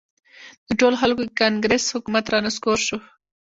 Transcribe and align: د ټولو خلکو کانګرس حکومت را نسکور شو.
د 0.67 0.69
ټولو 0.79 0.95
خلکو 1.01 1.21
کانګرس 1.41 1.83
حکومت 1.95 2.25
را 2.31 2.39
نسکور 2.45 2.79
شو. 2.87 2.97